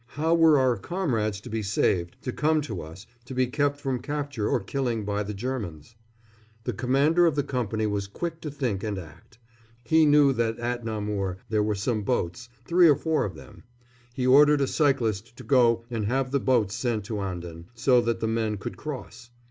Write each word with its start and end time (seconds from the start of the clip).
How 0.15 0.33
were 0.33 0.57
our 0.57 0.77
comrades 0.77 1.39
to 1.41 1.49
be 1.51 1.61
saved, 1.61 2.15
to 2.23 2.31
come 2.31 2.59
to 2.61 2.81
us, 2.81 3.05
to 3.25 3.35
be 3.35 3.45
kept 3.45 3.79
from 3.79 3.99
capture 4.01 4.49
or 4.49 4.59
killing 4.59 5.05
by 5.05 5.21
the 5.21 5.35
Germans? 5.35 5.93
The 6.63 6.73
commander 6.73 7.27
of 7.27 7.35
the 7.35 7.43
company 7.43 7.85
was 7.85 8.07
quick 8.07 8.41
to 8.41 8.49
think 8.49 8.83
and 8.83 8.97
act. 8.97 9.37
He 9.83 10.07
knew 10.07 10.33
that 10.33 10.57
at 10.57 10.83
Namur 10.83 11.37
there 11.49 11.61
were 11.61 11.75
some 11.75 12.01
boats, 12.01 12.49
three 12.65 12.89
or 12.89 12.95
four 12.95 13.25
of 13.25 13.35
them. 13.35 13.61
He 14.11 14.25
ordered 14.25 14.61
a 14.61 14.65
cyclist 14.67 15.35
to 15.37 15.43
go 15.43 15.85
and 15.91 16.05
have 16.07 16.31
the 16.31 16.39
boats 16.39 16.73
sent 16.73 17.03
to 17.03 17.19
Anden, 17.19 17.67
so 17.75 18.01
that 18.01 18.21
the 18.21 18.27
men 18.27 18.57
could 18.57 18.77
cross. 18.77 19.29